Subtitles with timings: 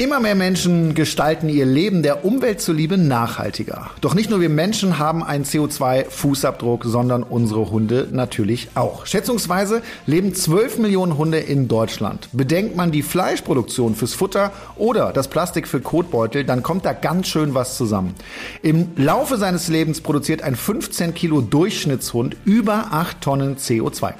[0.00, 3.90] Immer mehr Menschen gestalten ihr Leben der Umwelt zuliebe nachhaltiger.
[4.00, 9.04] Doch nicht nur wir Menschen haben einen CO2-Fußabdruck, sondern unsere Hunde natürlich auch.
[9.04, 12.30] Schätzungsweise leben 12 Millionen Hunde in Deutschland.
[12.32, 17.28] Bedenkt man die Fleischproduktion fürs Futter oder das Plastik für Kotbeutel, dann kommt da ganz
[17.28, 18.14] schön was zusammen.
[18.62, 24.14] Im Laufe seines Lebens produziert ein 15 Kilo Durchschnittshund über 8 Tonnen CO2.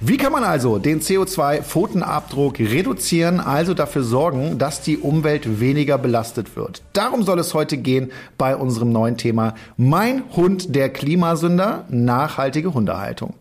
[0.00, 6.56] Wie kann man also den CO2-Pfotenabdruck reduzieren, also dafür sorgen, dass die Umwelt weniger belastet
[6.56, 6.82] wird?
[6.92, 13.34] Darum soll es heute gehen bei unserem neuen Thema Mein Hund der Klimasünder, nachhaltige Hundehaltung.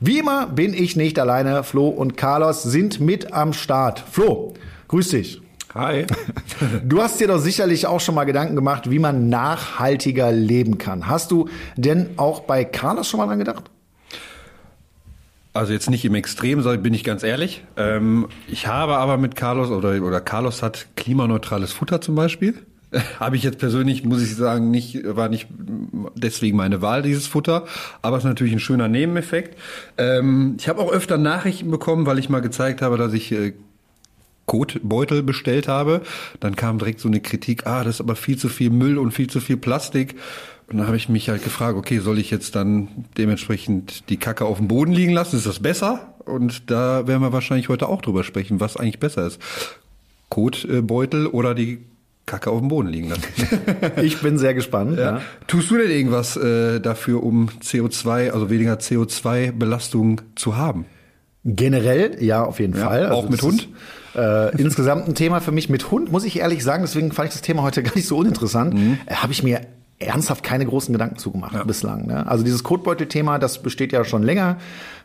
[0.00, 1.62] Wie immer bin ich nicht alleine.
[1.62, 4.02] Flo und Carlos sind mit am Start.
[4.10, 4.54] Flo,
[4.88, 5.42] grüß dich.
[5.74, 6.06] Hi.
[6.84, 11.06] Du hast dir doch sicherlich auch schon mal Gedanken gemacht, wie man nachhaltiger leben kann.
[11.06, 13.70] Hast du denn auch bei Carlos schon mal dran gedacht?
[15.52, 17.64] Also jetzt nicht im Extrem, bin ich ganz ehrlich.
[17.76, 22.54] Ähm, ich habe aber mit Carlos oder, oder Carlos hat klimaneutrales Futter zum Beispiel.
[23.20, 25.48] habe ich jetzt persönlich, muss ich sagen, nicht, war nicht
[26.14, 27.64] deswegen meine Wahl, dieses Futter.
[28.02, 29.56] Aber es ist natürlich ein schöner Nebeneffekt.
[29.96, 33.54] Ähm, ich habe auch öfter Nachrichten bekommen, weil ich mal gezeigt habe, dass ich äh,
[34.46, 36.02] Kotbeutel bestellt habe.
[36.40, 39.12] Dann kam direkt so eine Kritik, ah, das ist aber viel zu viel Müll und
[39.12, 40.16] viel zu viel Plastik.
[40.70, 44.44] Und dann habe ich mich halt gefragt, okay, soll ich jetzt dann dementsprechend die Kacke
[44.44, 45.36] auf dem Boden liegen lassen?
[45.36, 46.14] Ist das besser?
[46.24, 49.40] Und da werden wir wahrscheinlich heute auch drüber sprechen, was eigentlich besser ist.
[50.28, 51.80] Kotbeutel oder die
[52.24, 53.22] Kacke auf dem Boden liegen lassen.
[54.02, 54.96] ich bin sehr gespannt.
[54.96, 55.16] Ja.
[55.16, 55.22] Ja.
[55.48, 60.84] Tust du denn irgendwas äh, dafür, um CO2, also weniger CO2-Belastung zu haben?
[61.44, 63.06] Generell, ja, auf jeden ja, Fall.
[63.06, 63.62] Also auch mit Hund?
[63.62, 63.68] Ist,
[64.14, 66.84] äh, insgesamt ein Thema für mich mit Hund, muss ich ehrlich sagen.
[66.84, 68.74] Deswegen fand ich das Thema heute gar nicht so uninteressant.
[68.74, 68.98] Mhm.
[69.06, 69.62] Äh, Habe ich mir
[70.00, 71.64] ernsthaft keine großen Gedanken zugemacht ja.
[71.64, 72.06] bislang.
[72.06, 72.26] Ne?
[72.26, 74.56] Also dieses Kotbeutel-Thema, das besteht ja schon länger.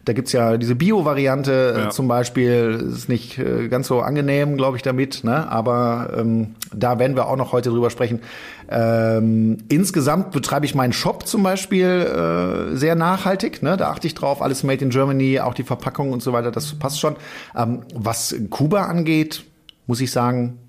[0.06, 1.90] Da gibt's ja diese Bio-Variante äh, ja.
[1.90, 5.24] zum Beispiel, ist nicht äh, ganz so angenehm, glaube ich, damit.
[5.24, 5.52] Ne?
[5.52, 8.22] Aber ähm, da werden wir auch noch heute drüber sprechen.
[8.70, 13.64] Ähm, insgesamt betreibe ich meinen Shop zum Beispiel äh, sehr nachhaltig.
[13.64, 13.76] Ne?
[13.76, 16.74] Da achte ich drauf, alles made in Germany, auch die Verpackung und so weiter, das
[16.76, 17.18] passt schon.
[17.56, 19.44] Ähm, was Kuba angeht,
[19.88, 20.60] muss ich sagen,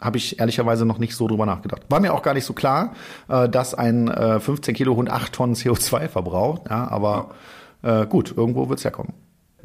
[0.00, 1.82] habe ich ehrlicherweise noch nicht so drüber nachgedacht.
[1.88, 2.94] War mir auch gar nicht so klar,
[3.28, 6.62] äh, dass ein äh, 15 Kilo Hund 8 Tonnen CO2 verbraucht.
[6.70, 7.30] Ja, aber
[7.82, 9.14] äh, gut, irgendwo wird's herkommen.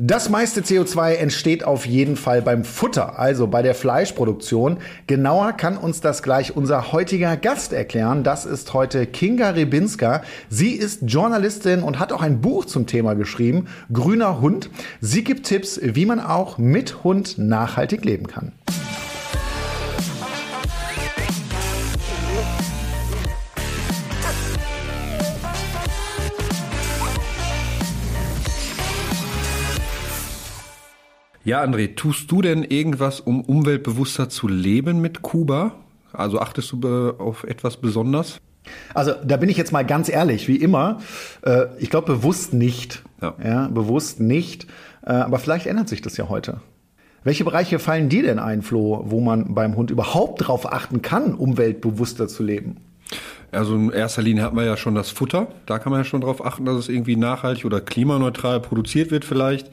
[0.01, 4.77] Das meiste CO2 entsteht auf jeden Fall beim Futter, also bei der Fleischproduktion.
[5.07, 8.23] Genauer kann uns das gleich unser heutiger Gast erklären.
[8.23, 10.21] Das ist heute Kinga Rebinska.
[10.47, 14.69] Sie ist Journalistin und hat auch ein Buch zum Thema geschrieben, Grüner Hund.
[15.01, 18.53] Sie gibt Tipps, wie man auch mit Hund nachhaltig leben kann.
[31.49, 35.71] Ja, André, tust du denn irgendwas, um umweltbewusster zu leben mit Kuba?
[36.13, 38.39] Also achtest du auf etwas besonders?
[38.93, 40.99] Also da bin ich jetzt mal ganz ehrlich, wie immer.
[41.41, 43.01] Äh, ich glaube bewusst nicht.
[43.19, 43.33] Ja.
[43.43, 44.67] ja bewusst nicht.
[45.03, 46.61] Äh, aber vielleicht ändert sich das ja heute.
[47.23, 51.33] Welche Bereiche fallen dir denn ein, Flo, wo man beim Hund überhaupt darauf achten kann,
[51.33, 52.77] umweltbewusster zu leben?
[53.51, 55.47] Also in erster Linie hat man ja schon das Futter.
[55.65, 59.25] Da kann man ja schon darauf achten, dass es irgendwie nachhaltig oder klimaneutral produziert wird
[59.25, 59.71] vielleicht.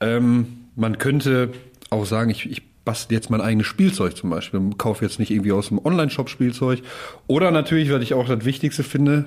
[0.00, 1.50] Ähm, man könnte
[1.90, 4.60] auch sagen, ich, ich bastel jetzt mein eigenes Spielzeug zum Beispiel.
[4.78, 6.80] Kaufe jetzt nicht irgendwie aus dem Online-Shop Spielzeug.
[7.26, 9.26] Oder natürlich, weil ich auch das Wichtigste finde,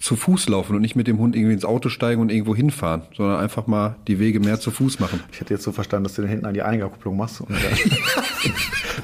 [0.00, 3.02] zu Fuß laufen und nicht mit dem Hund irgendwie ins Auto steigen und irgendwo hinfahren,
[3.16, 5.20] sondern einfach mal die Wege mehr zu Fuß machen.
[5.30, 7.40] Ich hätte jetzt so verstanden, dass du den hinten an die Einigerkupplung machst.
[7.40, 7.50] Und,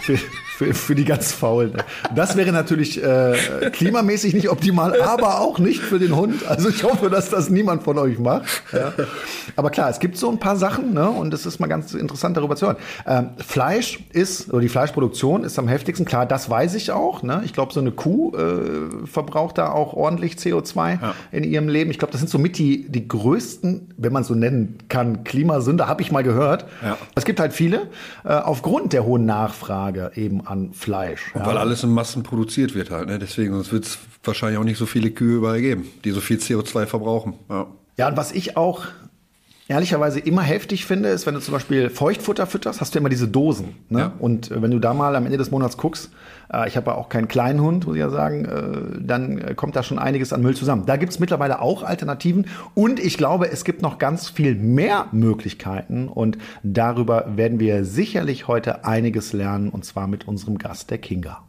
[0.56, 1.74] für, für, die ganz Faulen.
[2.14, 3.34] Das wäre natürlich äh,
[3.72, 6.46] klimamäßig nicht optimal, aber auch nicht für den Hund.
[6.48, 8.46] Also ich hoffe, dass das niemand von euch macht.
[8.72, 8.94] Ja.
[9.54, 11.10] Aber klar, es gibt so ein paar Sachen, ne?
[11.10, 12.76] und es ist mal ganz interessant darüber zu hören.
[13.06, 17.22] Ähm, Fleisch ist, oder die Fleischproduktion ist am heftigsten, klar, das weiß ich auch.
[17.22, 17.42] Ne?
[17.44, 21.14] Ich glaube, so eine Kuh äh, verbraucht da auch ordentlich CO2 ja.
[21.32, 21.90] in ihrem Leben.
[21.90, 25.86] Ich glaube, das sind so mit die, die größten, wenn man so nennen kann, Klimasünder,
[25.86, 26.64] habe ich mal gehört.
[26.82, 26.96] Ja.
[27.14, 27.88] Es gibt halt viele,
[28.24, 31.32] äh, aufgrund der hohen Nachfrage eben an Fleisch.
[31.34, 31.46] Ja.
[31.46, 33.18] weil alles in Massen produziert wird halt, ne?
[33.18, 36.38] deswegen sonst wird es wahrscheinlich auch nicht so viele Kühe überall geben, die so viel
[36.38, 37.34] CO2 verbrauchen.
[37.48, 37.66] Ja.
[37.98, 38.84] Ja, und was ich auch
[39.68, 43.26] ehrlicherweise immer heftig finde, ist, wenn du zum Beispiel Feuchtfutter fütterst, hast du immer diese
[43.26, 43.74] Dosen.
[43.88, 43.98] Ne?
[43.98, 44.12] Ja.
[44.18, 46.10] Und äh, wenn du da mal am Ende des Monats guckst,
[46.52, 49.54] äh, ich habe ja auch keinen kleinen Hund, muss ich ja sagen, äh, dann äh,
[49.54, 50.86] kommt da schon einiges an Müll zusammen.
[50.86, 56.08] Da gibt's mittlerweile auch Alternativen und ich glaube, es gibt noch ganz viel mehr Möglichkeiten
[56.08, 61.42] und darüber werden wir sicherlich heute einiges lernen und zwar mit unserem Gast, der Kinga.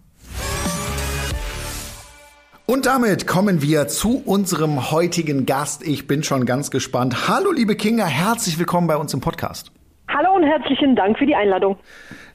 [2.70, 5.88] Und damit kommen wir zu unserem heutigen Gast.
[5.88, 7.30] Ich bin schon ganz gespannt.
[7.30, 9.72] Hallo, liebe Kinga, herzlich willkommen bei uns im Podcast.
[10.10, 11.78] Hallo und herzlichen Dank für die Einladung.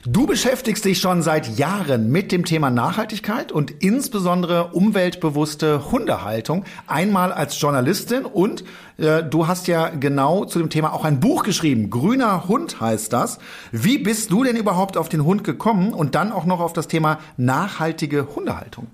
[0.07, 6.65] Du beschäftigst dich schon seit Jahren mit dem Thema Nachhaltigkeit und insbesondere umweltbewusste Hundehaltung.
[6.87, 8.65] Einmal als Journalistin und
[8.97, 11.91] äh, du hast ja genau zu dem Thema auch ein Buch geschrieben.
[11.91, 13.39] Grüner Hund heißt das.
[13.71, 16.89] Wie bist du denn überhaupt auf den Hund gekommen und dann auch noch auf das
[16.89, 18.87] Thema nachhaltige Hundehaltung?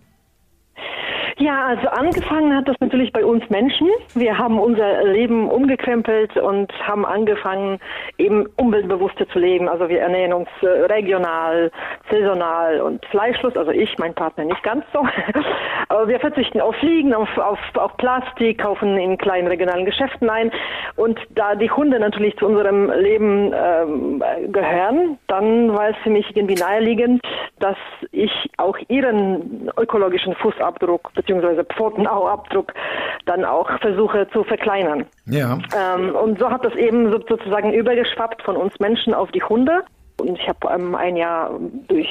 [1.40, 3.88] Ja, also angefangen hat das natürlich bei uns Menschen.
[4.14, 7.78] Wir haben unser Leben umgekrempelt und haben angefangen,
[8.18, 9.68] eben umweltbewusster zu leben.
[9.68, 11.70] Also wir ernähren uns äh, regional,
[12.10, 13.56] saisonal und fleischlos.
[13.56, 15.06] Also ich, mein Partner nicht ganz so.
[15.88, 20.50] Aber wir verzichten auf Fliegen, auf, auf, auf Plastik, kaufen in kleinen regionalen Geschäften ein.
[20.96, 26.36] Und da die Hunde natürlich zu unserem Leben ähm, gehören, dann war es für mich
[26.36, 27.22] irgendwie naheliegend,
[27.60, 27.76] dass
[28.10, 32.72] ich auch ihren ökologischen Fußabdruck beziehungsweise Pfotenauabdruck
[33.26, 35.04] dann auch versuche zu verkleinern.
[35.26, 35.58] Ja.
[35.76, 39.84] Ähm, und so hat das eben sozusagen übergeschwappt von uns Menschen auf die Hunde.
[40.18, 41.50] Und ich habe ähm, ein Jahr
[41.86, 42.08] durch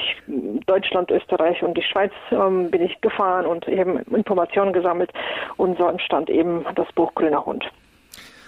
[0.65, 5.11] Deutschland, Österreich und die Schweiz ähm, bin ich gefahren und eben Informationen gesammelt.
[5.57, 7.65] Und so entstand eben das Buch Grüner Hund.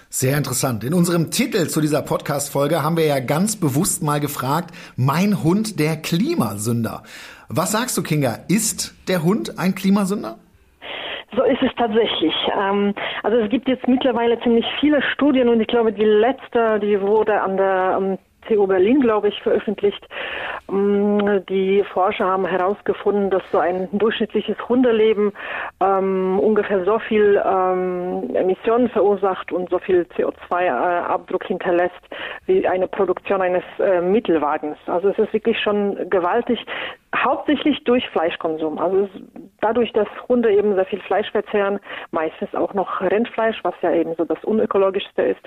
[0.08, 0.82] Sehr interessant.
[0.82, 5.78] In unserem Titel zu dieser Podcast-Folge haben wir ja ganz bewusst mal gefragt, mein Hund
[5.78, 7.02] der Klimasünder.
[7.48, 8.38] Was sagst du, Kinga?
[8.48, 10.38] Ist der Hund ein Klimasünder?
[11.36, 12.34] So ist es tatsächlich.
[12.58, 17.00] Ähm, also es gibt jetzt mittlerweile ziemlich viele Studien und ich glaube, die letzte, die
[17.00, 18.18] wurde an der
[18.48, 20.06] TU Berlin, glaube ich, veröffentlicht.
[20.70, 25.32] Ähm, die Forscher haben herausgefunden, dass so ein durchschnittliches Hundeleben
[25.80, 32.00] ähm, ungefähr so viel ähm, Emissionen verursacht und so viel CO2-Abdruck hinterlässt
[32.46, 34.78] wie eine Produktion eines äh, Mittelwagens.
[34.86, 36.64] Also es ist wirklich schon gewaltig,
[37.16, 38.78] hauptsächlich durch Fleischkonsum.
[38.78, 39.08] Also
[39.60, 41.80] dadurch, dass Hunde eben sehr viel Fleisch verzehren,
[42.10, 45.42] meistens auch noch Rindfleisch, was ja eben so das unökologischste ist,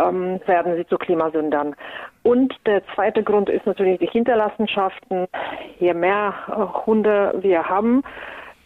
[0.00, 1.74] ähm, werden sie zu Klimasündern.
[2.22, 5.26] Und der zweite Grund ist natürlich die Hinterlassenschaften.
[5.78, 8.02] Je mehr äh, Hunde wir haben,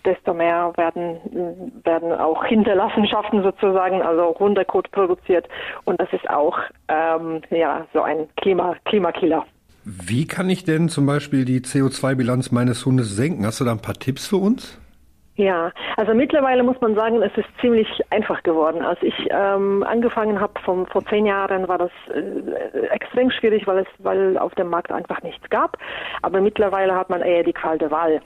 [0.04, 5.48] desto mehr werden, werden auch Hinterlassenschaften sozusagen, also Hundekot produziert.
[5.84, 6.56] Und das ist auch
[6.88, 9.44] ähm, ja, so ein Klima, Klimakiller.
[9.90, 13.46] Wie kann ich denn zum Beispiel die CO2-Bilanz meines Hundes senken?
[13.46, 14.78] Hast du da ein paar Tipps für uns?
[15.36, 18.82] Ja, also mittlerweile muss man sagen, es ist ziemlich einfach geworden.
[18.82, 23.86] Als ich ähm, angefangen habe vor zehn Jahren, war das äh, extrem schwierig, weil es,
[24.00, 25.78] weil auf dem Markt einfach nichts gab.
[26.20, 28.20] Aber mittlerweile hat man eher die Qual der Wahl,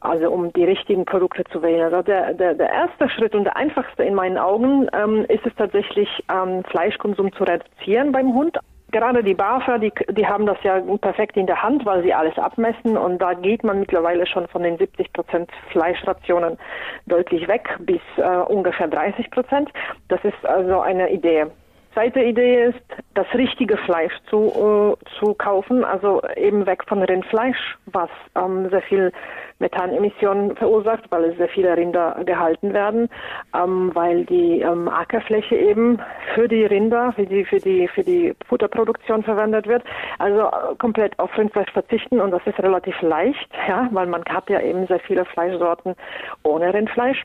[0.00, 1.92] also um die richtigen Produkte zu wählen.
[1.92, 5.54] Also der, der, der erste Schritt und der einfachste in meinen Augen ähm, ist es
[5.56, 8.56] tatsächlich, ähm, Fleischkonsum zu reduzieren beim Hund
[8.92, 12.38] gerade die BAFA, die, die haben das ja perfekt in der Hand, weil sie alles
[12.38, 16.58] abmessen und da geht man mittlerweile schon von den 70 Prozent Fleischrationen
[17.06, 19.70] deutlich weg bis äh, ungefähr 30 Prozent.
[20.08, 21.46] Das ist also eine Idee.
[21.94, 22.80] Zweite Idee ist,
[23.14, 28.80] das richtige Fleisch zu, äh, zu kaufen, also eben weg von Rindfleisch, was ähm, sehr
[28.82, 29.12] viel
[29.58, 33.10] Methanemissionen verursacht, weil es sehr viele Rinder gehalten werden,
[33.54, 36.00] ähm, weil die ähm, Ackerfläche eben
[36.34, 39.84] für die Rinder, für die, für die, für die Futterproduktion verwendet wird.
[40.18, 44.48] Also äh, komplett auf Rindfleisch verzichten und das ist relativ leicht, ja, weil man hat
[44.48, 45.94] ja eben sehr viele Fleischsorten
[46.42, 47.22] ohne Rindfleisch.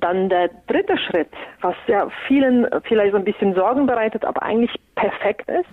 [0.00, 1.30] Dann der dritte Schritt,
[1.60, 5.68] was ja vielen vielleicht so ein bisschen Sorgen bereitet, aber eigentlich perfekt ist,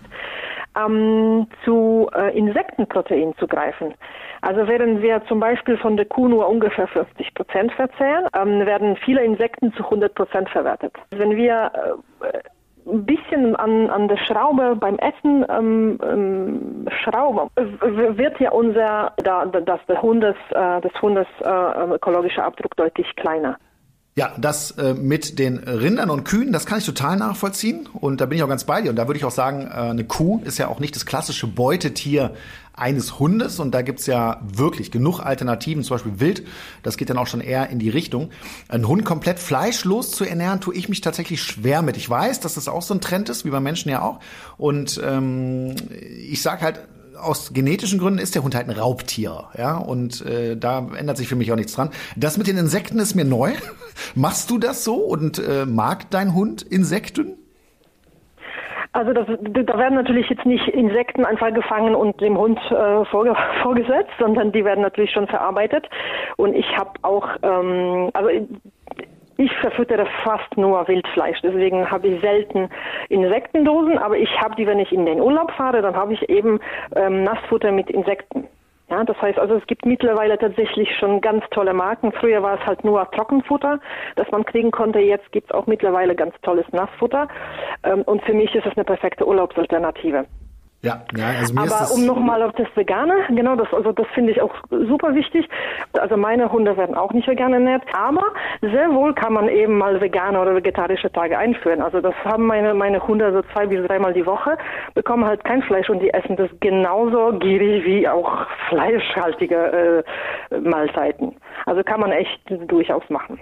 [0.78, 3.94] ähm, zu äh, Insektenprotein zu greifen.
[4.42, 8.96] Also während wir zum Beispiel von der Kuh nur ungefähr 50 Prozent verzehren, ähm, werden
[8.98, 10.94] viele Insekten zu 100 Prozent verwertet.
[11.12, 11.72] Wenn wir
[12.22, 12.40] äh,
[12.88, 19.46] ein bisschen an, an der Schraube beim Essen ähm, ähm, schrauben, wird ja unser, da,
[19.46, 23.58] das, des Hundes, äh, des Hundes äh, ökologischer Abdruck deutlich kleiner.
[24.18, 28.26] Ja, das äh, mit den Rindern und Kühen, das kann ich total nachvollziehen und da
[28.26, 30.42] bin ich auch ganz bei dir und da würde ich auch sagen, äh, eine Kuh
[30.46, 32.34] ist ja auch nicht das klassische Beutetier
[32.72, 36.48] eines Hundes und da gibt's ja wirklich genug Alternativen, zum Beispiel Wild,
[36.82, 38.30] das geht dann auch schon eher in die Richtung.
[38.70, 41.98] Ein Hund komplett fleischlos zu ernähren, tue ich mich tatsächlich schwer mit.
[41.98, 44.22] Ich weiß, dass das auch so ein Trend ist, wie bei Menschen ja auch
[44.56, 46.88] und ähm, ich sage halt,
[47.20, 51.28] aus genetischen Gründen ist der Hund halt ein Raubtier, ja, und äh, da ändert sich
[51.28, 51.90] für mich auch nichts dran.
[52.16, 53.52] Das mit den Insekten ist mir neu.
[54.16, 57.38] Machst du das so und äh, mag dein Hund Insekten?
[58.96, 63.36] Also das, da werden natürlich jetzt nicht Insekten einfach gefangen und dem Hund äh, vorge
[63.62, 65.90] vorgesetzt, sondern die werden natürlich schon verarbeitet.
[66.38, 68.30] Und ich habe auch, ähm, also
[69.38, 72.70] ich verfüttere fast nur Wildfleisch, deswegen habe ich selten
[73.10, 76.60] Insektendosen, aber ich habe die, wenn ich in den Urlaub fahre, dann habe ich eben
[76.96, 78.48] ähm, Nassfutter mit Insekten.
[78.90, 82.12] Ja, das heißt also, es gibt mittlerweile tatsächlich schon ganz tolle Marken.
[82.12, 83.80] Früher war es halt nur Trockenfutter,
[84.16, 85.00] das man kriegen konnte.
[85.00, 87.28] Jetzt gibt es auch mittlerweile ganz tolles Nassfutter.
[87.84, 90.26] Ähm, und für mich ist es eine perfekte Urlaubsalternative.
[90.86, 94.34] Ja, ja also mir Aber um nochmal auf das Vegane, genau, das, also das finde
[94.34, 95.50] ich auch super wichtig.
[95.94, 98.22] Also meine Hunde werden auch nicht vegan ernährt, aber
[98.62, 101.82] sehr wohl kann man eben mal vegane oder vegetarische Tage einführen.
[101.82, 104.60] Also das haben meine, meine Hunde so zwei bis dreimal die Woche,
[104.94, 110.04] bekommen halt kein Fleisch und die essen das genauso gierig wie auch fleischhaltige
[110.52, 111.36] äh, Mahlzeiten.
[111.66, 113.40] Also kann man echt durchaus machen.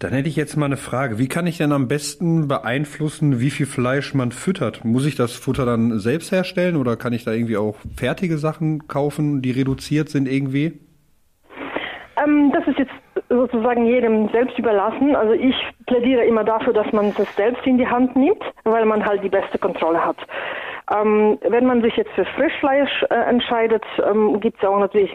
[0.00, 1.18] Dann hätte ich jetzt mal eine Frage.
[1.18, 4.82] Wie kann ich denn am besten beeinflussen, wie viel Fleisch man füttert?
[4.82, 8.88] Muss ich das Futter dann selbst herstellen oder kann ich da irgendwie auch fertige Sachen
[8.88, 10.80] kaufen, die reduziert sind irgendwie?
[12.16, 12.92] Ähm, das ist jetzt
[13.28, 15.14] sozusagen jedem selbst überlassen.
[15.14, 15.54] Also ich
[15.86, 19.28] plädiere immer dafür, dass man das selbst in die Hand nimmt, weil man halt die
[19.28, 20.16] beste Kontrolle hat.
[20.90, 25.12] Ähm, wenn man sich jetzt für Frischfleisch äh, entscheidet, ähm, gibt es auch natürlich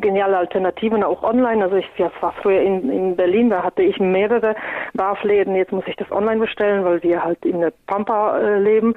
[0.00, 1.62] geniale Alternativen auch online.
[1.62, 4.54] Also ich ja, war früher in, in Berlin, da hatte ich mehrere
[4.94, 5.54] Barfläden.
[5.54, 8.94] Jetzt muss ich das online bestellen, weil wir halt in der Pampa äh, leben.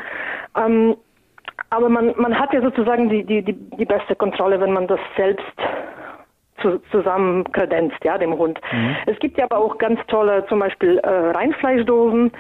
[0.57, 0.95] Ähm,
[1.69, 4.99] aber man, man hat ja sozusagen die, die, die, die beste Kontrolle, wenn man das
[5.17, 5.43] selbst
[6.61, 8.59] zu, zusammen kredenzt, ja, dem Hund.
[8.71, 8.95] Mhm.
[9.05, 12.31] Es gibt ja aber auch ganz tolle, zum Beispiel äh, Reinfleischdosen.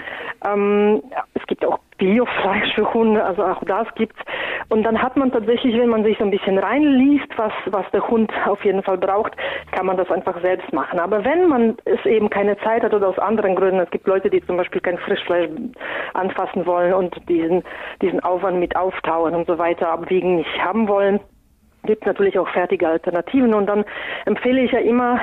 [0.45, 1.03] Ähm,
[1.33, 4.19] es gibt auch Biofleisch für Hunde, also auch das gibt's.
[4.69, 8.07] Und dann hat man tatsächlich, wenn man sich so ein bisschen reinliest, was, was der
[8.07, 9.33] Hund auf jeden Fall braucht,
[9.71, 10.99] kann man das einfach selbst machen.
[10.99, 14.29] Aber wenn man es eben keine Zeit hat oder aus anderen Gründen, es gibt Leute,
[14.29, 15.49] die zum Beispiel kein Frischfleisch
[16.13, 17.63] anfassen wollen und diesen,
[18.01, 21.19] diesen Aufwand mit auftauen und so weiter abwiegen nicht haben wollen,
[21.85, 23.85] gibt natürlich auch fertige Alternativen und dann
[24.25, 25.19] empfehle ich ja immer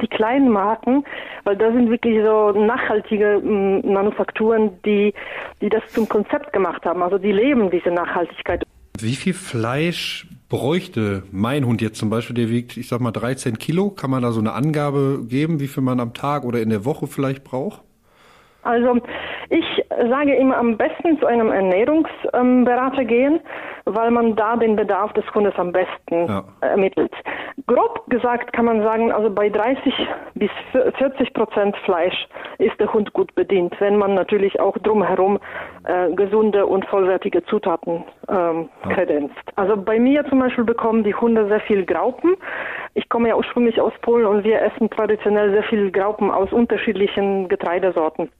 [0.00, 1.04] die kleinen Marken,
[1.44, 5.14] weil da sind wirklich so nachhaltige m, mm, Manufakturen, die,
[5.60, 7.02] die das zum Konzept gemacht haben.
[7.02, 8.64] Also die leben diese Nachhaltigkeit.
[8.98, 13.58] Wie viel Fleisch bräuchte mein Hund jetzt zum Beispiel, der wiegt, ich sag mal, 13
[13.58, 13.90] Kilo?
[13.90, 16.84] Kann man da so eine Angabe geben, wie viel man am Tag oder in der
[16.84, 17.82] Woche vielleicht braucht?
[18.64, 18.98] Also
[19.50, 19.64] ich
[20.10, 23.40] sage immer am besten zu einem Ernährungsberater gehen,
[23.84, 26.44] weil man da den Bedarf des Hundes am besten ja.
[26.60, 27.12] ermittelt.
[27.66, 29.94] Grob gesagt kann man sagen, also bei 30
[30.34, 30.50] bis
[30.98, 32.26] 40 Prozent Fleisch
[32.58, 35.38] ist der Hund gut bedient, wenn man natürlich auch drumherum
[35.84, 39.34] äh, gesunde und vollwertige Zutaten ähm, kredenzt.
[39.56, 42.36] Also bei mir zum Beispiel bekommen die Hunde sehr viel Graupen.
[42.94, 47.48] Ich komme ja ursprünglich aus Polen und wir essen traditionell sehr viel Graupen aus unterschiedlichen
[47.48, 48.30] Getreidesorten.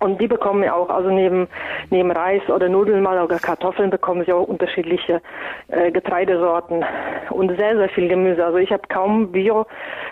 [0.00, 1.48] Und die bekommen ja auch, also neben,
[1.90, 5.22] neben Reis oder Nudeln mal oder Kartoffeln bekommen sie auch unterschiedliche
[5.68, 6.84] äh, Getreidesorten
[7.30, 8.44] und sehr, sehr viel Gemüse.
[8.44, 9.66] Also ich habe kaum Bio,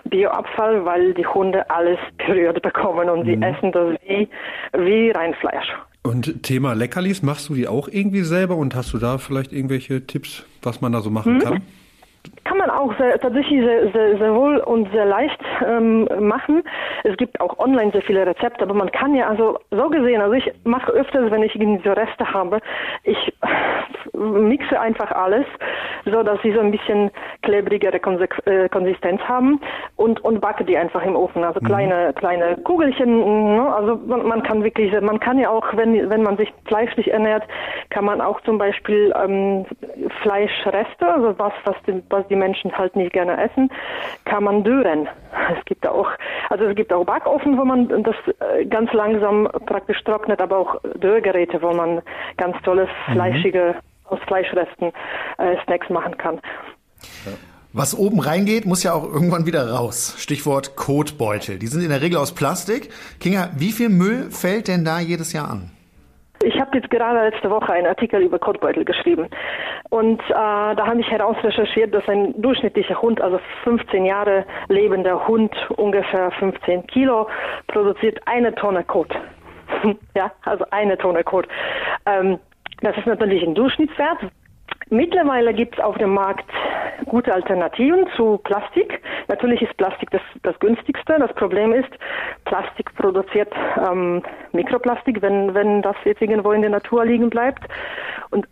[0.04, 3.26] Bioabfall, weil die Hunde alles berührt bekommen und mhm.
[3.26, 4.28] sie essen das wie,
[4.72, 5.74] wie Reinfleisch.
[6.02, 10.06] Und Thema Leckerlis, machst du die auch irgendwie selber und hast du da vielleicht irgendwelche
[10.06, 11.38] Tipps, was man da so machen mhm.
[11.40, 11.62] kann?
[12.44, 16.62] Kann man auch sehr, tatsächlich sehr, sehr, sehr wohl und sehr leicht ähm, machen.
[17.02, 20.34] Es gibt auch online sehr viele Rezepte, aber man kann ja also so gesehen, also
[20.34, 22.60] ich mache öfters, wenn ich diese Reste habe,
[23.02, 23.32] ich
[24.12, 25.46] mixe einfach alles,
[26.04, 27.10] so dass sie so ein bisschen
[27.42, 27.96] klebrigere
[28.46, 29.60] äh, Konsistenz haben
[29.96, 31.66] und und backe die einfach im Ofen, also mhm.
[31.66, 33.56] kleine kleine Kugelchen.
[33.56, 33.74] Ne?
[33.74, 37.44] Also man, man, kann wirklich, man kann ja auch, wenn wenn man sich fleischlich ernährt,
[37.94, 39.66] kann man auch zum Beispiel ähm,
[40.20, 43.70] Fleischreste, also was was die, was die Menschen halt nicht gerne essen,
[44.24, 45.08] kann man dürren.
[45.56, 46.08] Es gibt auch,
[46.50, 50.80] also es gibt auch Backofen, wo man das äh, ganz langsam praktisch trocknet, aber auch
[50.98, 52.02] Dörrgeräte, wo man
[52.36, 53.12] ganz tolles mhm.
[53.12, 54.92] fleischige aus Fleischresten
[55.38, 56.40] äh, Snacks machen kann.
[57.72, 60.16] Was oben reingeht, muss ja auch irgendwann wieder raus.
[60.18, 61.60] Stichwort Kotbeutel.
[61.60, 62.90] Die sind in der Regel aus Plastik.
[63.20, 65.73] Kinga, wie viel Müll fällt denn da jedes Jahr an?
[66.44, 69.28] Ich habe jetzt gerade letzte Woche einen Artikel über Kotbeutel geschrieben.
[69.88, 75.54] Und äh, da habe ich herausrecherchiert, dass ein durchschnittlicher Hund, also 15 Jahre lebender Hund,
[75.70, 77.28] ungefähr 15 Kilo,
[77.68, 79.08] produziert eine Tonne Kot.
[80.14, 81.48] ja, also eine Tonne Kot.
[82.04, 82.38] Ähm,
[82.82, 84.18] das ist natürlich ein Durchschnittswert.
[84.90, 86.48] Mittlerweile gibt es auf dem Markt
[87.06, 89.00] gute Alternativen zu Plastik.
[89.28, 91.16] Natürlich ist Plastik das, das günstigste.
[91.18, 91.90] Das Problem ist,
[92.44, 93.52] Plastik produziert
[93.90, 94.22] ähm,
[94.52, 97.62] Mikroplastik, wenn, wenn das jetzt irgendwo in der Natur liegen bleibt
[98.30, 98.46] und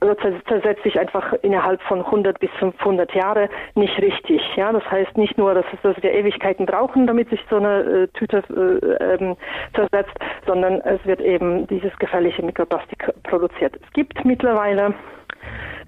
[0.49, 4.41] zersetzt sich einfach innerhalb von 100 bis 500 Jahre nicht richtig.
[4.57, 8.09] Ja, das heißt nicht nur, dass, dass wir Ewigkeiten brauchen, damit sich so eine äh,
[8.09, 9.37] Tüte äh, ähm,
[9.75, 13.77] zersetzt, sondern es wird eben dieses gefährliche Mikroplastik produziert.
[13.83, 14.95] Es gibt mittlerweile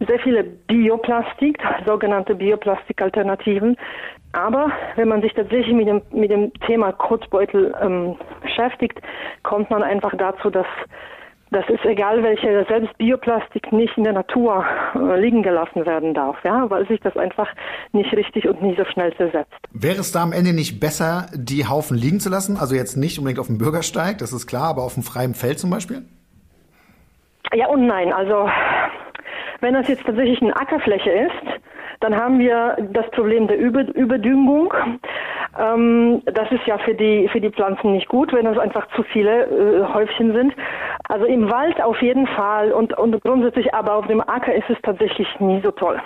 [0.06, 3.76] sehr viele Bioplastik, sogenannte Bioplastikalternativen.
[4.32, 9.00] Aber wenn man sich tatsächlich mit dem, mit dem Thema Kotbeutel ähm, beschäftigt,
[9.42, 10.66] kommt man einfach dazu, dass
[11.54, 14.64] das ist egal, welche selbst Bioplastik nicht in der Natur
[14.96, 17.48] äh, liegen gelassen werden darf, ja, weil sich das einfach
[17.92, 19.54] nicht richtig und nicht so schnell zersetzt.
[19.70, 22.56] Wäre es da am Ende nicht besser, die Haufen liegen zu lassen?
[22.56, 25.60] Also jetzt nicht unbedingt auf dem Bürgersteig, das ist klar, aber auf dem freien Feld
[25.60, 26.02] zum Beispiel?
[27.52, 28.12] Ja und nein.
[28.12, 28.48] Also
[29.64, 31.60] Wenn das jetzt tatsächlich eine Ackerfläche ist,
[32.00, 34.74] dann haben wir das Problem der Über Überdüngung.
[35.58, 39.02] Ähm, das ist ja für die, für die Pflanzen nicht gut, wenn das einfach zu
[39.04, 40.54] viele äh, Häufchen sind.
[41.08, 44.76] Also im Wald auf jeden Fall und, und grundsätzlich aber auf dem Acker ist es
[44.82, 45.98] tatsächlich nie so toll.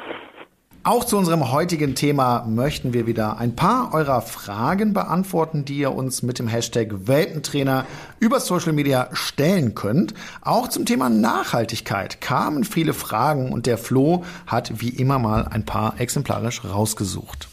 [0.89, 5.93] Auch zu unserem heutigen Thema möchten wir wieder ein paar eurer Fragen beantworten, die ihr
[5.93, 7.85] uns mit dem Hashtag Welpentrainer
[8.21, 10.15] über Social Media stellen könnt.
[10.41, 15.67] Auch zum Thema Nachhaltigkeit kamen viele Fragen und der Flo hat wie immer mal ein
[15.67, 17.51] paar exemplarisch rausgesucht.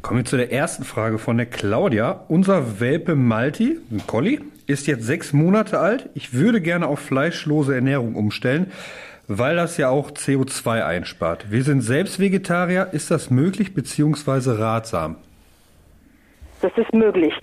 [0.00, 2.24] Kommen wir zu der ersten Frage von der Claudia.
[2.28, 6.08] Unser Welpe Malti, ein Collie, ist jetzt sechs Monate alt.
[6.14, 8.72] Ich würde gerne auf fleischlose Ernährung umstellen,
[9.38, 11.50] weil das ja auch CO2 einspart.
[11.50, 12.88] Wir sind selbst Vegetarier.
[12.92, 14.52] Ist das möglich bzw.
[14.52, 15.16] ratsam?
[16.62, 17.34] Das ist möglich.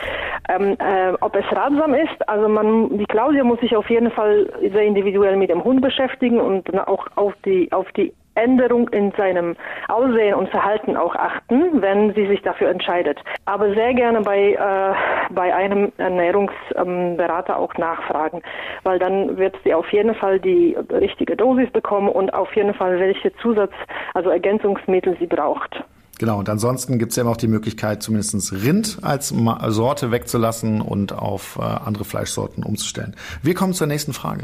[0.48, 4.50] Ähm, äh, ob es ratsam ist, also man, die Claudia muss sich auf jeden Fall
[4.62, 9.58] sehr individuell mit dem Hund beschäftigen und auch auf die, auf die Änderung in seinem
[9.90, 13.20] Aussehen und Verhalten auch achten, wenn sie sich dafür entscheidet.
[13.44, 18.42] Aber sehr gerne bei, äh, bei einem Ernährungsberater auch nachfragen,
[18.84, 23.00] weil dann wird sie auf jeden Fall die richtige Dosis bekommen und auf jeden Fall
[23.00, 23.74] welche Zusatz,
[24.14, 25.84] also Ergänzungsmittel sie braucht.
[26.20, 30.82] Genau, und ansonsten gibt es ja immer auch die Möglichkeit, zumindest Rind als Sorte wegzulassen
[30.82, 33.16] und auf äh, andere Fleischsorten umzustellen.
[33.42, 34.44] Wir kommen zur nächsten Frage.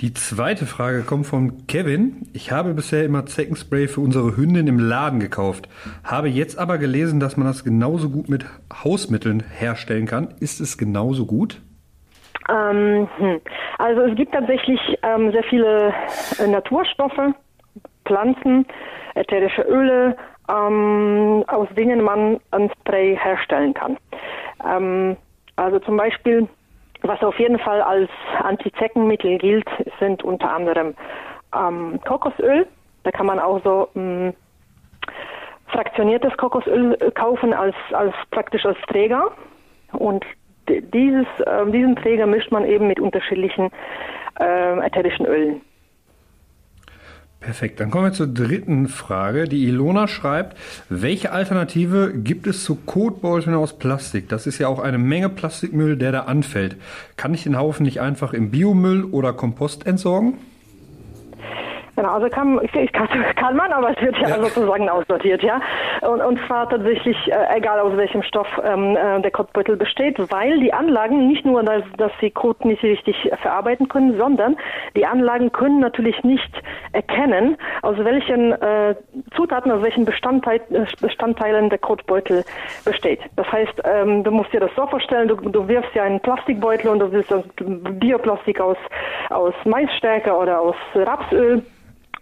[0.00, 2.26] Die zweite Frage kommt von Kevin.
[2.32, 5.68] Ich habe bisher immer Zeckenspray für unsere Hündin im Laden gekauft,
[6.02, 8.44] habe jetzt aber gelesen, dass man das genauso gut mit
[8.82, 10.34] Hausmitteln herstellen kann.
[10.40, 11.60] Ist es genauso gut?
[12.50, 13.40] Ähm, hm.
[13.78, 15.94] also es gibt tatsächlich ähm, sehr viele
[16.40, 17.36] äh, Naturstoffe,
[18.04, 18.66] Pflanzen,
[19.14, 20.16] ätherische Öle,
[20.48, 23.96] ähm, aus denen man ein Spray herstellen kann.
[24.64, 25.16] Ähm,
[25.56, 26.48] also zum Beispiel
[27.02, 28.10] was auf jeden Fall als
[28.42, 29.68] Antizeckenmittel gilt,
[29.98, 30.94] sind unter anderem
[31.54, 32.66] ähm, Kokosöl.
[33.02, 34.34] Da kann man auch so mh, mm,
[35.66, 39.32] fraktioniertes Kokosöl kaufen als, als praktisch als Träger.
[39.92, 40.24] Und
[40.68, 43.70] dieses, äh, diesen Träger mischt man eben mit unterschiedlichen
[44.40, 45.60] äh, ätherischen Ölen.
[47.42, 49.48] Perfekt, dann kommen wir zur dritten Frage.
[49.48, 50.56] Die Ilona schreibt,
[50.88, 54.28] welche Alternative gibt es zu Kotbeuteln aus Plastik?
[54.28, 56.76] Das ist ja auch eine Menge Plastikmüll, der da anfällt.
[57.16, 60.34] Kann ich den Haufen nicht einfach im Biomüll oder Kompost entsorgen?
[61.94, 62.58] Genau, also kann,
[62.92, 64.40] kann, kann man, aber es wird ja, ja.
[64.40, 65.60] sozusagen aussortiert, ja.
[66.00, 70.58] Und, und zwar tatsächlich, äh, egal aus welchem Stoff ähm, äh, der Kotbeutel besteht, weil
[70.60, 74.56] die Anlagen nicht nur, dass, dass sie Kot nicht richtig verarbeiten können, sondern
[74.96, 76.50] die Anlagen können natürlich nicht
[76.92, 78.94] erkennen, aus welchen äh,
[79.36, 80.60] Zutaten, aus welchen Bestandteil,
[81.00, 82.44] Bestandteilen der Kotbeutel
[82.84, 83.20] besteht.
[83.36, 86.90] Das heißt, ähm, du musst dir das so vorstellen, du, du wirfst ja einen Plastikbeutel
[86.90, 87.32] und du willst
[88.00, 88.78] Bioplastik aus,
[89.28, 91.62] aus Maisstärke oder aus Rapsöl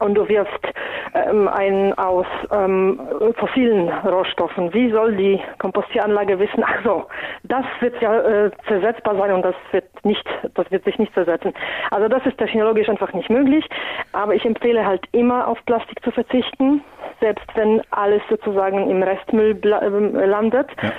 [0.01, 0.67] und du wirfst
[1.15, 3.01] ähm, ein aus ähm,
[3.37, 4.73] fossilen Rohstoffen.
[4.75, 7.07] Wie soll die Kompostieranlage wissen, ach so,
[7.45, 11.53] das wird ja äh, zersetzbar sein und das wird nicht, das wird sich nicht zersetzen.
[11.91, 13.65] Also das ist technologisch einfach nicht möglich.
[14.13, 16.83] Aber ich empfehle halt immer auf Plastik zu verzichten,
[17.21, 20.69] selbst wenn alles sozusagen im Restmüll äh, landet.
[20.83, 20.93] Ja.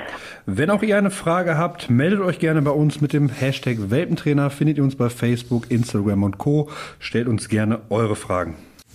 [0.45, 4.49] Wenn auch ihr eine Frage habt, meldet euch gerne bei uns mit dem Hashtag Welpentrainer.
[4.49, 6.69] Findet ihr uns bei Facebook, Instagram und Co.
[6.99, 8.55] Stellt uns gerne eure Fragen.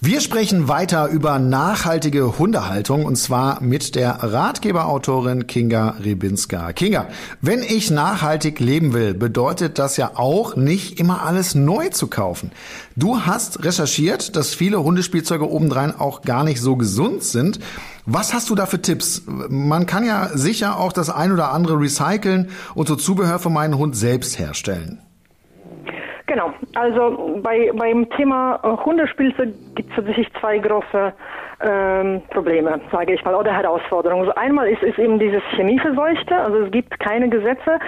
[0.00, 6.72] Wir sprechen weiter über nachhaltige Hundehaltung und zwar mit der Ratgeberautorin Kinga Rebinska.
[6.72, 7.08] Kinga,
[7.40, 12.52] wenn ich nachhaltig leben will, bedeutet das ja auch nicht immer alles neu zu kaufen.
[12.94, 17.58] Du hast recherchiert, dass viele Hundespielzeuge obendrein auch gar nicht so gesund sind.
[18.06, 19.22] Was hast du da für Tipps?
[19.26, 23.76] Man kann ja sicher auch das ein oder andere recyceln und so Zubehör für meinen
[23.76, 25.00] Hund selbst herstellen.
[26.28, 31.14] Genau, also bei, beim Thema äh, Hundespielzeug gibt es tatsächlich zwei große
[31.62, 34.28] ähm, Probleme, sage ich mal, oder Herausforderungen.
[34.28, 37.78] Also einmal ist, ist eben dieses Chemieverseuchte, also es gibt keine Gesetze,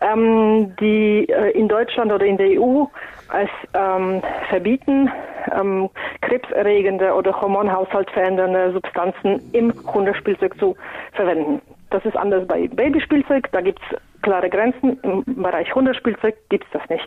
[0.00, 2.86] ähm, die äh, in Deutschland oder in der EU
[3.34, 5.10] es ähm, verbieten,
[5.54, 5.90] ähm,
[6.22, 10.76] krebserregende oder Hormonhaushalt verändernde Substanzen im Hundespielzeug zu
[11.12, 11.60] verwenden.
[11.90, 14.98] Das ist anders bei Babyspielzeug, da gibt es klare Grenzen.
[15.02, 17.06] Im Bereich Hundespielzeug gibt es das nicht.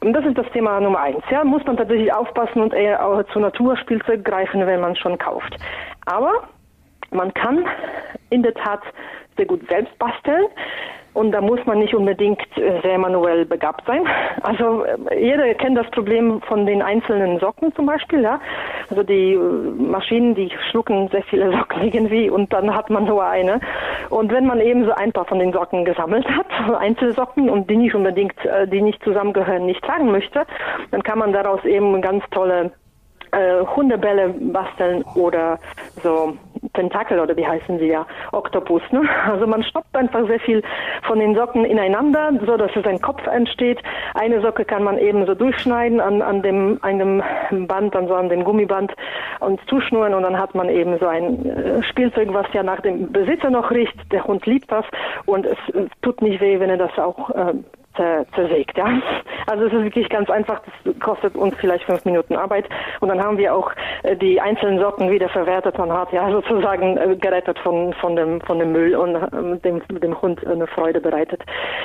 [0.00, 1.22] Und das ist das Thema Nummer eins.
[1.30, 5.56] Ja, muss man tatsächlich aufpassen und eher auch zu Naturspielzeug greifen, wenn man schon kauft.
[6.06, 6.48] Aber
[7.10, 7.64] man kann
[8.30, 8.82] in der Tat
[9.36, 10.46] sehr gut selbst basteln.
[11.18, 14.04] Und da muss man nicht unbedingt äh, sehr manuell begabt sein.
[14.42, 18.22] Also äh, jeder kennt das Problem von den einzelnen Socken zum Beispiel.
[18.22, 18.40] Ja?
[18.88, 23.24] Also die äh, Maschinen, die schlucken sehr viele Socken irgendwie und dann hat man nur
[23.24, 23.60] eine.
[24.10, 26.46] Und wenn man eben so ein paar von den Socken gesammelt hat,
[26.78, 28.34] Einzelsocken und die nicht unbedingt,
[28.70, 30.46] die nicht zusammengehören, nicht tragen möchte,
[30.92, 32.70] dann kann man daraus eben ganz tolle
[33.32, 35.58] äh, Hundebälle basteln oder
[36.02, 36.34] so
[36.74, 38.82] Tentakel oder wie heißen sie ja, Oktopus.
[38.90, 39.02] Ne?
[39.28, 40.62] Also man stoppt einfach sehr viel
[41.02, 43.78] von den Socken ineinander, so dass es ein Kopf entsteht.
[44.14, 48.44] Eine Socke kann man eben so durchschneiden an, an dem einem Band, also an dem
[48.44, 48.92] Gummiband
[49.40, 53.12] und zuschnüren und dann hat man eben so ein äh, Spielzeug, was ja nach dem
[53.12, 53.96] Besitzer noch riecht.
[54.12, 54.84] Der Hund liebt das
[55.26, 55.58] und es
[56.02, 57.54] tut nicht weh, wenn er das auch äh,
[57.94, 58.76] zersägt.
[58.76, 59.00] Ja?
[59.46, 62.68] Also es ist wirklich ganz einfach, das kostet uns vielleicht fünf Minuten Arbeit
[63.00, 63.72] und dann haben wir auch
[64.02, 65.78] äh, die einzelnen Socken wieder verwertet.
[65.78, 69.82] Man hat ja sozusagen äh, gerettet von, von, dem, von dem Müll und ähm, dem,
[70.00, 71.42] dem Hund eine Freude bereitet.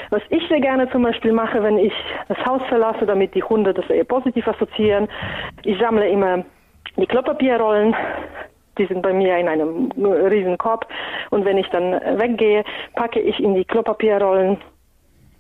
[0.09, 1.93] Was ich sehr gerne zum Beispiel mache, wenn ich
[2.27, 5.07] das Haus verlasse, damit die Hunde das eher positiv assoziieren,
[5.63, 6.43] ich sammle immer
[6.97, 7.95] die Klopapierrollen,
[8.77, 10.87] die sind bei mir in einem riesen Korb.
[11.29, 12.63] Und wenn ich dann weggehe,
[12.95, 14.57] packe ich in die Klopapierrollen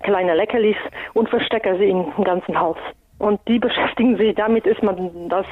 [0.03, 0.77] kleine Leckerlis
[1.13, 2.77] und verstecke sie im ganzen Haus.
[3.19, 5.45] Und die beschäftigen sich damit, ist man das,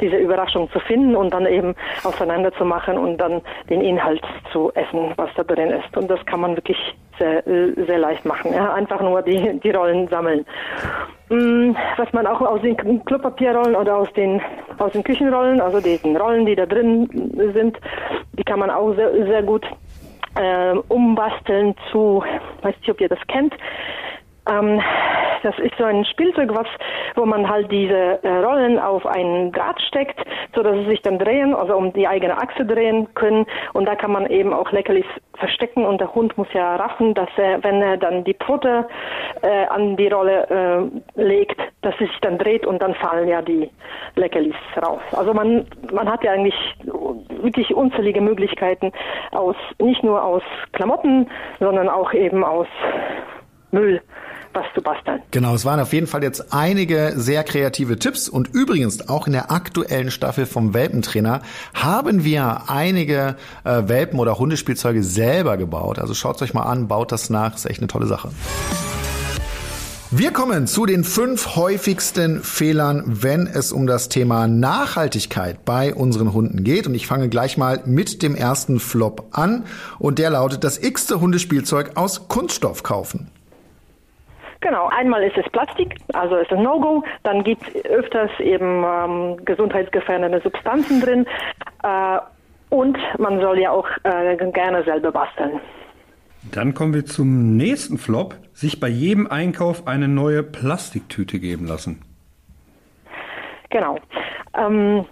[0.00, 5.30] diese Überraschung zu finden und dann eben auseinanderzumachen und dann den Inhalt zu essen, was
[5.36, 5.96] da drin ist.
[5.96, 6.78] Und das kann man wirklich
[7.18, 8.52] sehr, sehr leicht machen.
[8.54, 8.72] Ja?
[8.72, 10.46] Einfach nur die, die Rollen sammeln.
[11.28, 14.40] Mm, was man auch aus den Klopapierrollen oder aus den,
[14.78, 17.08] aus den Küchenrollen, also diesen Rollen, die da drin
[17.54, 17.78] sind,
[18.32, 19.66] die kann man auch sehr, sehr gut
[20.34, 22.22] äh, umbasteln zu,
[22.62, 23.54] weiß nicht, ob ihr das kennt.
[24.48, 24.80] Ähm,
[25.42, 26.66] das ist so ein Spielzeug, was,
[27.14, 30.20] wo man halt diese äh, Rollen auf ein Draht steckt,
[30.54, 33.46] so dass sie sich dann drehen, also um die eigene Achse drehen können.
[33.72, 37.30] Und da kann man eben auch Leckerlis verstecken und der Hund muss ja raffen, dass
[37.36, 38.86] er, wenn er dann die Pfote
[39.42, 43.40] äh, an die Rolle äh, legt, dass sie sich dann dreht und dann fallen ja
[43.40, 43.70] die
[44.16, 45.00] Leckerlis raus.
[45.12, 46.54] Also man, man hat ja eigentlich
[47.40, 48.92] wirklich unzählige Möglichkeiten
[49.32, 52.66] aus, nicht nur aus Klamotten, sondern auch eben aus
[53.70, 54.02] Müll
[54.52, 55.22] was zu basteln.
[55.30, 59.32] Genau, es waren auf jeden Fall jetzt einige sehr kreative Tipps und übrigens auch in
[59.32, 61.42] der aktuellen Staffel vom Welpentrainer
[61.74, 65.98] haben wir einige äh, Welpen- oder Hundespielzeuge selber gebaut.
[65.98, 68.30] Also schaut euch mal an, baut das nach, ist echt eine tolle Sache.
[70.12, 76.32] Wir kommen zu den fünf häufigsten Fehlern, wenn es um das Thema Nachhaltigkeit bei unseren
[76.32, 76.88] Hunden geht.
[76.88, 79.66] Und ich fange gleich mal mit dem ersten Flop an.
[80.00, 83.30] Und der lautet, das x-te Hundespielzeug aus Kunststoff kaufen.
[84.60, 87.02] Genau, einmal ist es Plastik, also ist ein No-Go.
[87.22, 91.26] Dann gibt es öfters eben ähm, gesundheitsgefährdende Substanzen drin.
[91.82, 92.18] Äh,
[92.68, 95.60] und man soll ja auch äh, gerne selber basteln.
[96.52, 98.36] Dann kommen wir zum nächsten Flop.
[98.52, 102.02] Sich bei jedem Einkauf eine neue Plastiktüte geben lassen.
[103.70, 103.98] Genau.
[104.56, 105.06] Ähm,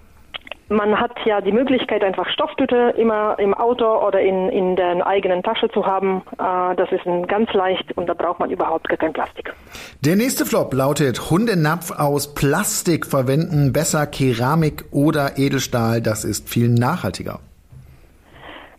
[0.69, 5.43] man hat ja die Möglichkeit, einfach Stofftüte immer im Auto oder in, in der eigenen
[5.43, 6.23] Tasche zu haben.
[6.33, 9.53] Äh, das ist ganz leicht und da braucht man überhaupt gar kein Plastik.
[10.05, 16.69] Der nächste Flop lautet Hundenapf aus Plastik verwenden, besser Keramik oder Edelstahl, das ist viel
[16.69, 17.41] nachhaltiger.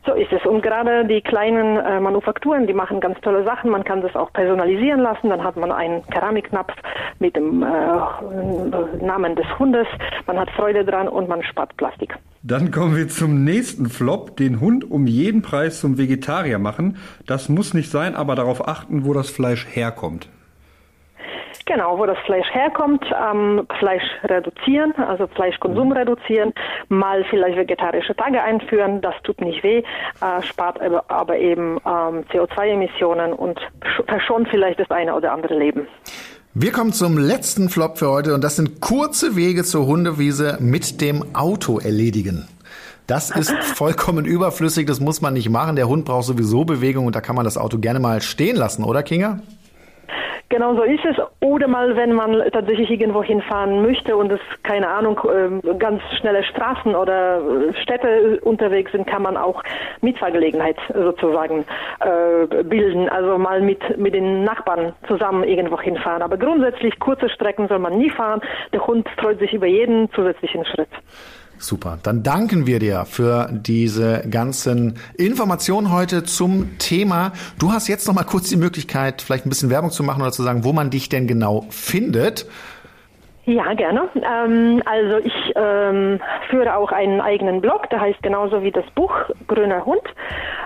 [0.06, 0.46] So ist es.
[0.46, 3.70] Und gerade die kleinen äh, Manufakturen, die machen ganz tolle Sachen.
[3.70, 5.30] Man kann das auch personalisieren lassen.
[5.30, 6.74] Dann hat man einen Keramiknapf
[7.20, 9.88] mit dem äh, Namen des Hundes.
[10.26, 12.16] Man hat Freude dran und man spart Plastik.
[12.42, 14.38] Dann kommen wir zum nächsten Flop.
[14.38, 16.98] Den Hund um jeden Preis zum Vegetarier machen.
[17.26, 20.30] Das muss nicht sein, aber darauf achten, wo das Fleisch herkommt.
[21.70, 26.52] Genau, wo das Fleisch herkommt, ähm, Fleisch reduzieren, also Fleischkonsum reduzieren,
[26.88, 32.24] mal vielleicht vegetarische Tage einführen, das tut nicht weh, äh, spart aber, aber eben ähm,
[32.34, 33.60] CO2-Emissionen und
[34.08, 35.88] verschont vielleicht das eine oder andere Leben.
[36.56, 41.02] Wir kommen zum letzten Flop für heute und das sind kurze Wege zur Hundewiese mit
[41.02, 42.48] dem Auto erledigen.
[43.06, 45.76] Das ist vollkommen überflüssig, das muss man nicht machen.
[45.76, 48.84] Der Hund braucht sowieso Bewegung und da kann man das Auto gerne mal stehen lassen,
[48.84, 49.42] oder Kinga?
[50.50, 51.16] Genau so ist es.
[51.42, 56.44] Oder mal, wenn man tatsächlich irgendwo hinfahren möchte und es, keine Ahnung, ähm, ganz schnelle
[56.44, 59.64] Straßen oder äh, Städte unterwegs sind, kann man auch
[60.02, 61.66] Mitfahrgelegenheit sozusagen
[62.00, 63.10] äh, bilden.
[63.10, 66.24] Also mal mit, mit den Nachbarn zusammen irgendwo hinfahren.
[66.24, 68.42] Aber grundsätzlich kurze Strecken soll man nie fahren.
[68.74, 70.90] Der Hund freut sich über jeden zusätzlichen Schritt.
[71.60, 72.00] Super.
[72.04, 77.34] Dann danken wir dir für diese ganzen Informationen heute zum Thema.
[77.60, 80.32] Du hast jetzt noch mal kurz die Möglichkeit, vielleicht ein bisschen Werbung zu machen oder
[80.32, 82.48] zu sagen, wo man dich denn genau findet.
[83.44, 84.08] Ja, gerne.
[84.16, 86.20] Ähm, also ich ähm,
[86.50, 89.12] führe auch einen eigenen Blog, der heißt genauso wie das Buch
[89.48, 90.04] Grüner Hund.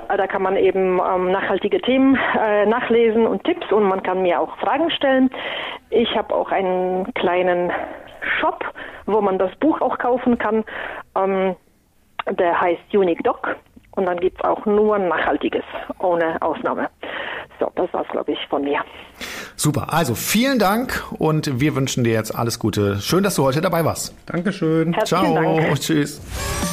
[0.09, 4.21] Äh, da kann man eben ähm, nachhaltige Themen äh, nachlesen und Tipps und man kann
[4.21, 5.31] mir auch Fragen stellen.
[5.91, 7.71] Ich habe auch einen kleinen
[8.39, 8.72] Shop,
[9.05, 10.63] wo man das Buch auch kaufen kann.
[11.15, 11.55] Ähm,
[12.29, 13.55] der heißt Unique Doc
[13.91, 15.63] und dann gibt es auch nur Nachhaltiges,
[15.99, 16.89] ohne Ausnahme.
[17.59, 18.79] So, das war's, glaube ich, von mir.
[19.55, 22.99] Super, also vielen Dank und wir wünschen dir jetzt alles Gute.
[22.99, 24.15] Schön, dass du heute dabei warst.
[24.25, 24.93] Dankeschön.
[24.93, 25.59] Herzlichen Ciao.
[25.59, 25.75] Dank.
[25.79, 26.72] Tschüss.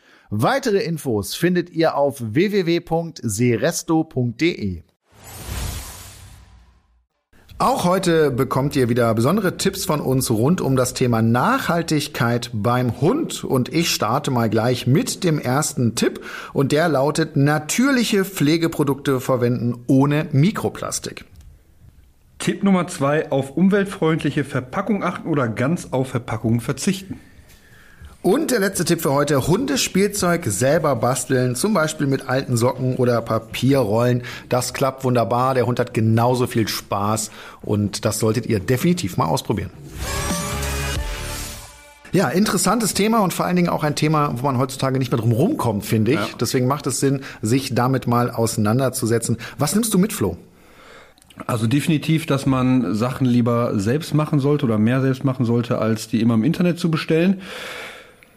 [0.33, 4.83] Weitere Infos findet ihr auf www.seresto.de.
[7.57, 13.01] Auch heute bekommt ihr wieder besondere Tipps von uns rund um das Thema Nachhaltigkeit beim
[13.01, 13.43] Hund.
[13.43, 16.21] Und ich starte mal gleich mit dem ersten Tipp.
[16.53, 21.25] Und der lautet, natürliche Pflegeprodukte verwenden ohne Mikroplastik.
[22.39, 27.19] Tipp Nummer zwei, auf umweltfreundliche Verpackung achten oder ganz auf Verpackungen verzichten.
[28.23, 33.19] Und der letzte Tipp für heute, Hundespielzeug selber basteln, zum Beispiel mit alten Socken oder
[33.19, 34.21] Papierrollen.
[34.47, 37.31] Das klappt wunderbar, der Hund hat genauso viel Spaß
[37.63, 39.71] und das solltet ihr definitiv mal ausprobieren.
[42.11, 45.19] Ja, interessantes Thema und vor allen Dingen auch ein Thema, wo man heutzutage nicht mehr
[45.19, 46.19] drum rumkommt, finde ich.
[46.19, 46.27] Ja.
[46.39, 49.37] Deswegen macht es Sinn, sich damit mal auseinanderzusetzen.
[49.57, 50.37] Was nimmst du mit, Flo?
[51.47, 56.07] Also definitiv, dass man Sachen lieber selbst machen sollte oder mehr selbst machen sollte, als
[56.07, 57.41] die immer im Internet zu bestellen.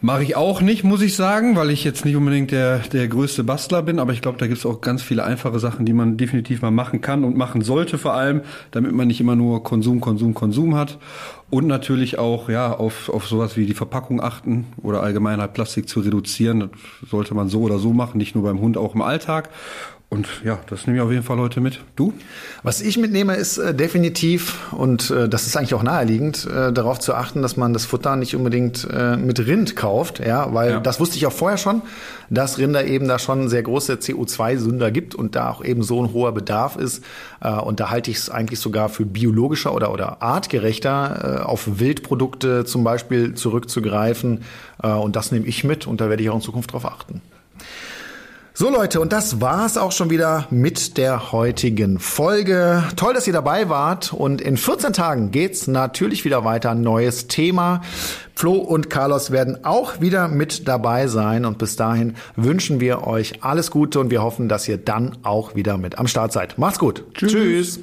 [0.05, 3.43] Mache ich auch nicht, muss ich sagen, weil ich jetzt nicht unbedingt der, der größte
[3.43, 6.19] Bastler bin, aber ich glaube, da gibt es auch ganz viele einfache Sachen, die man
[6.19, 10.03] definitiv mal machen kann und machen sollte vor allem, damit man nicht immer nur Konsum,
[10.03, 10.99] Konsum, Konsum hat.
[11.49, 15.89] Und natürlich auch ja auf, auf sowas wie die Verpackung achten oder allgemein halt Plastik
[15.89, 16.61] zu reduzieren.
[17.01, 19.49] Das sollte man so oder so machen, nicht nur beim Hund, auch im Alltag.
[20.15, 21.81] Und ja, das nehme ich auf jeden Fall heute mit.
[21.97, 22.13] Du?
[22.63, 27.01] Was ich mitnehme, ist äh, definitiv, und äh, das ist eigentlich auch naheliegend, äh, darauf
[27.01, 30.81] zu achten, dass man das Futter nicht unbedingt äh, mit Rind kauft, ja, weil Ja.
[30.81, 31.83] das wusste ich auch vorher schon,
[32.31, 36.13] dass Rinder eben da schon sehr große CO2-Sünder gibt und da auch eben so ein
[36.13, 37.03] hoher Bedarf ist.
[37.41, 41.81] Äh, und da halte ich es eigentlich sogar für biologischer oder, oder artgerechter, äh, auf
[41.81, 44.43] Wildprodukte zum Beispiel zurückzugreifen.
[44.81, 47.23] Und das nehme ich mit und da werde ich auch in Zukunft drauf achten.
[48.57, 52.85] So Leute, und das war's auch schon wieder mit der heutigen Folge.
[52.95, 56.77] Toll, dass ihr dabei wart und in 14 Tagen geht's natürlich wieder weiter.
[56.77, 57.81] Neues Thema.
[58.37, 63.43] Flo und Carlos werden auch wieder mit dabei sein und bis dahin wünschen wir euch
[63.43, 66.57] alles Gute und wir hoffen, dass ihr dann auch wieder mit am Start seid.
[66.57, 67.03] Macht's gut.
[67.13, 67.33] Tschüss.
[67.33, 67.81] Tschüss.